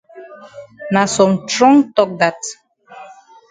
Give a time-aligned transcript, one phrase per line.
[0.93, 2.39] Na some trong tok dat.